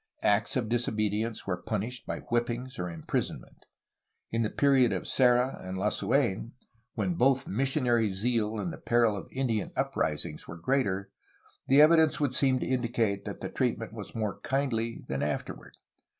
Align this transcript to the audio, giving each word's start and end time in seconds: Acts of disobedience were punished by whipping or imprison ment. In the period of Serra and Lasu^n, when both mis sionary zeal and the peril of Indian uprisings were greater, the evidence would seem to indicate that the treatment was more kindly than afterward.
Acts 0.23 0.55
of 0.55 0.67
disobedience 0.67 1.45
were 1.45 1.57
punished 1.61 2.07
by 2.07 2.21
whipping 2.21 2.67
or 2.79 2.89
imprison 2.89 3.39
ment. 3.41 3.67
In 4.31 4.41
the 4.41 4.49
period 4.49 4.91
of 4.91 5.07
Serra 5.07 5.59
and 5.63 5.77
Lasu^n, 5.77 6.53
when 6.95 7.13
both 7.13 7.45
mis 7.47 7.75
sionary 7.75 8.09
zeal 8.11 8.59
and 8.59 8.73
the 8.73 8.79
peril 8.79 9.15
of 9.15 9.27
Indian 9.31 9.69
uprisings 9.75 10.47
were 10.47 10.57
greater, 10.57 11.11
the 11.67 11.81
evidence 11.83 12.19
would 12.19 12.33
seem 12.33 12.59
to 12.61 12.65
indicate 12.65 13.25
that 13.25 13.41
the 13.41 13.49
treatment 13.49 13.93
was 13.93 14.15
more 14.15 14.39
kindly 14.39 15.03
than 15.07 15.21
afterward. 15.21 15.77